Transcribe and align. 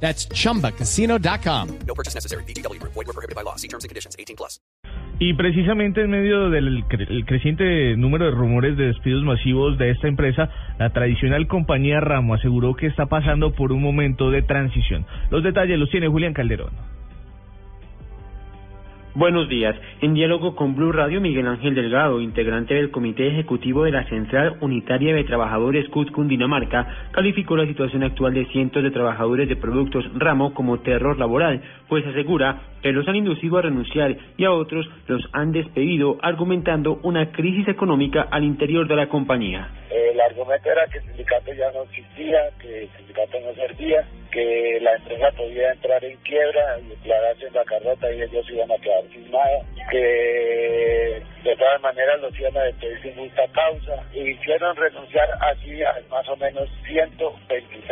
That's 0.00 0.28
chumbacasino.com. 0.28 1.68
No 1.86 1.94
purchase 1.94 2.14
necessary. 2.14 2.44
BGW. 2.44 2.78
Void 2.82 3.06
were 3.06 3.12
prohibited 3.12 3.34
by 3.34 3.42
law. 3.42 3.56
See 3.56 3.68
terms 3.68 3.84
and 3.84 3.88
conditions. 3.90 4.14
18 4.18 4.36
plus. 4.36 4.60
Y 5.18 5.32
precisamente 5.32 6.02
en 6.02 6.10
medio 6.10 6.50
del 6.50 6.84
cre- 6.88 7.08
el 7.08 7.24
creciente 7.24 7.96
número 7.96 8.26
de 8.26 8.32
rumores 8.32 8.76
de 8.76 8.88
despidos 8.88 9.24
masivos 9.24 9.78
de 9.78 9.90
esta 9.90 10.08
empresa, 10.08 10.50
la 10.78 10.90
tradicional 10.90 11.46
compañía 11.48 12.00
Ramo 12.00 12.34
aseguró 12.34 12.74
que 12.74 12.86
está 12.86 13.06
pasando 13.06 13.52
por 13.54 13.72
un 13.72 13.80
momento 13.82 14.30
de 14.30 14.42
transición. 14.42 15.06
Los 15.30 15.42
detalles 15.42 15.78
los 15.78 15.88
tiene 15.90 16.08
Julián 16.08 16.34
Calderón. 16.34 16.72
Buenos 19.16 19.48
días. 19.48 19.74
En 20.02 20.12
diálogo 20.12 20.54
con 20.54 20.76
Blue 20.76 20.92
Radio, 20.92 21.22
Miguel 21.22 21.46
Ángel 21.46 21.74
Delgado, 21.74 22.20
integrante 22.20 22.74
del 22.74 22.90
Comité 22.90 23.28
Ejecutivo 23.28 23.84
de 23.84 23.90
la 23.90 24.04
Central 24.10 24.58
Unitaria 24.60 25.14
de 25.14 25.24
Trabajadores 25.24 25.88
CUT 25.88 26.10
Cundinamarca, 26.12 26.86
calificó 27.12 27.56
la 27.56 27.64
situación 27.64 28.02
actual 28.02 28.34
de 28.34 28.44
cientos 28.52 28.82
de 28.82 28.90
trabajadores 28.90 29.48
de 29.48 29.56
productos 29.56 30.04
ramo 30.16 30.52
como 30.52 30.80
terror 30.80 31.18
laboral, 31.18 31.62
pues 31.88 32.06
asegura 32.06 32.60
que 32.82 32.92
los 32.92 33.08
han 33.08 33.16
inducido 33.16 33.56
a 33.56 33.62
renunciar 33.62 34.14
y 34.36 34.44
a 34.44 34.52
otros 34.52 34.86
los 35.06 35.26
han 35.32 35.50
despedido, 35.50 36.18
argumentando 36.20 37.00
una 37.02 37.32
crisis 37.32 37.66
económica 37.68 38.28
al 38.30 38.44
interior 38.44 38.86
de 38.86 38.96
la 38.96 39.08
compañía. 39.08 39.66
El 39.90 40.20
argumento 40.20 40.70
era 40.70 40.86
que 40.88 40.98
el 40.98 41.04
sindicato 41.04 41.54
ya 41.54 41.72
no 41.72 41.84
existía, 41.84 42.38
que 42.60 42.82
el 42.82 42.90
sindicato 42.98 43.38
no 43.40 43.54
servía, 43.54 44.06
que 44.30 44.78
la 44.80 44.94
empresa 44.94 45.30
podía 45.36 45.72
entrar 45.72 46.04
en 46.04 46.16
quiebra 46.18 46.78
y 46.80 46.88
declararse 46.88 47.46
en 47.46 47.52
bancarrota 47.52 48.12
y 48.12 48.22
ellos 48.22 48.50
iban 48.50 48.70
a 48.70 48.78
quedar 48.78 49.04
sin 49.12 49.30
nada, 49.30 49.60
que 49.90 51.22
de 51.44 51.56
todas 51.56 51.80
maneras 51.80 52.20
los 52.20 52.38
iban 52.38 52.56
a 52.56 52.64
despedir 52.64 53.02
sin 53.02 53.14
justa 53.16 53.46
causa. 53.52 54.04
Y 54.12 54.30
hicieron 54.30 54.76
renunciar 54.76 55.28
así 55.40 55.82
a 55.82 55.94
más 56.10 56.28
o 56.28 56.36
menos 56.36 56.68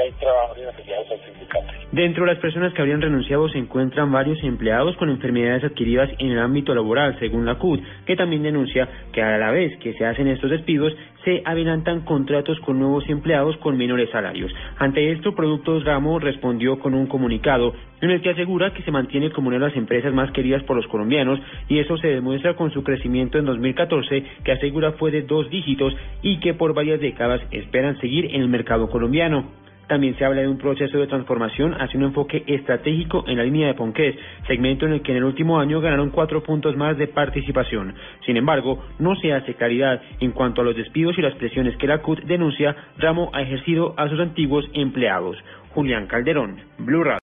126 0.04 0.14
trabajadores 0.18 0.68
afiliados 0.68 1.10
al 1.10 1.24
sindicato. 1.24 1.66
Dentro 1.92 2.24
de 2.24 2.32
las 2.32 2.40
personas 2.40 2.72
que 2.72 2.82
habrían 2.82 3.00
renunciado 3.00 3.48
se 3.48 3.58
encuentran 3.58 4.12
varios 4.12 4.42
empleados 4.42 4.96
con 4.96 5.10
enfermedades 5.10 5.64
adquiridas 5.64 6.10
en 6.18 6.32
el 6.32 6.38
ámbito 6.38 6.74
laboral, 6.74 7.18
según 7.18 7.46
la 7.46 7.56
CUT, 7.56 7.80
que 8.06 8.16
también 8.16 8.42
denuncia 8.42 8.88
que 9.12 9.22
a 9.22 9.38
la 9.38 9.50
vez 9.50 9.76
que 9.78 9.94
se 9.94 10.04
hacen 10.04 10.28
estos 10.28 10.50
despidos, 10.50 10.94
se 11.24 11.42
adelantan 11.44 12.02
contratos 12.02 12.60
con 12.60 12.78
nuevos 12.78 13.08
empleados 13.08 13.56
con 13.58 13.76
menores 13.78 14.10
salarios. 14.10 14.52
Ante 14.78 15.12
esto, 15.12 15.34
Productos 15.34 15.84
Ramo 15.84 16.18
respondió 16.18 16.78
con 16.78 16.94
un 16.94 17.06
comunicado 17.06 17.72
en 18.00 18.10
el 18.10 18.20
que 18.20 18.30
asegura 18.30 18.74
que 18.74 18.82
se 18.82 18.90
mantiene 18.90 19.30
como 19.30 19.48
una 19.48 19.58
de 19.58 19.66
las 19.66 19.76
empresas 19.76 20.12
más 20.12 20.30
queridas 20.32 20.62
por 20.64 20.76
los 20.76 20.86
colombianos 20.88 21.40
y 21.68 21.78
eso 21.78 21.96
se 21.96 22.08
demuestra 22.08 22.54
con 22.54 22.70
su 22.70 22.84
crecimiento 22.84 23.38
en 23.38 23.46
2014, 23.46 24.24
que 24.44 24.52
asegura 24.52 24.92
fue 24.92 25.10
de 25.10 25.22
dos 25.22 25.48
dígitos 25.48 25.96
y 26.20 26.40
que 26.40 26.52
por 26.52 26.74
varias 26.74 27.00
décadas 27.00 27.40
esperan 27.50 27.98
seguir 28.00 28.26
en 28.34 28.42
el 28.42 28.48
mercado 28.48 28.90
colombiano. 28.90 29.64
También 29.88 30.16
se 30.16 30.24
habla 30.24 30.40
de 30.40 30.48
un 30.48 30.58
proceso 30.58 30.98
de 30.98 31.06
transformación 31.06 31.74
hacia 31.74 31.98
un 31.98 32.06
enfoque 32.06 32.42
estratégico 32.46 33.24
en 33.26 33.36
la 33.36 33.44
línea 33.44 33.68
de 33.68 33.74
Ponqués, 33.74 34.16
segmento 34.46 34.86
en 34.86 34.92
el 34.92 35.02
que 35.02 35.12
en 35.12 35.18
el 35.18 35.24
último 35.24 35.58
año 35.58 35.80
ganaron 35.80 36.10
cuatro 36.10 36.42
puntos 36.42 36.76
más 36.76 36.96
de 36.96 37.06
participación. 37.06 37.94
Sin 38.24 38.36
embargo, 38.36 38.82
no 38.98 39.14
se 39.16 39.32
hace 39.32 39.54
claridad 39.54 40.00
en 40.20 40.32
cuanto 40.32 40.62
a 40.62 40.64
los 40.64 40.76
despidos 40.76 41.18
y 41.18 41.22
las 41.22 41.34
presiones 41.34 41.76
que 41.76 41.86
la 41.86 41.98
CUT 41.98 42.20
denuncia 42.22 42.74
Ramo 42.98 43.30
ha 43.34 43.42
ejercido 43.42 43.94
a 43.96 44.08
sus 44.08 44.20
antiguos 44.20 44.64
empleados. 44.72 45.36
Julián 45.74 46.06
Calderón, 46.06 46.56
Blue 46.78 47.04
Radio. 47.04 47.18